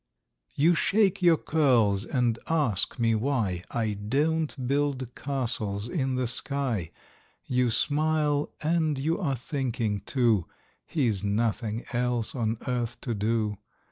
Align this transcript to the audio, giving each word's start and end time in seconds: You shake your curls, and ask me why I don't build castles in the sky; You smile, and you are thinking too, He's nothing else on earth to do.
You 0.55 0.73
shake 0.73 1.21
your 1.21 1.37
curls, 1.37 2.05
and 2.05 2.39
ask 2.49 2.97
me 2.97 3.13
why 3.13 3.61
I 3.69 3.93
don't 3.93 4.67
build 4.67 5.13
castles 5.13 5.87
in 5.87 6.15
the 6.15 6.25
sky; 6.25 6.89
You 7.45 7.69
smile, 7.69 8.51
and 8.63 8.97
you 8.97 9.19
are 9.19 9.35
thinking 9.35 9.99
too, 10.07 10.47
He's 10.87 11.23
nothing 11.23 11.85
else 11.93 12.33
on 12.33 12.57
earth 12.65 12.99
to 13.01 13.13
do. 13.13 13.59